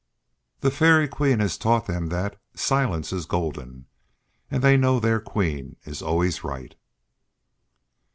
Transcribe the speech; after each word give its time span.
The 0.61 0.71
Fairy 0.71 1.07
Queen 1.07 1.37
has 1.41 1.59
taught 1.59 1.85
them 1.85 2.07
that 2.07 2.35
"Silence 2.55 3.13
is 3.13 3.27
golden," 3.27 3.85
and 4.49 4.63
they 4.63 4.75
know 4.75 4.99
their 4.99 5.19
Queen 5.21 5.75
is 5.85 6.01
always 6.01 6.43
right. 6.43 6.73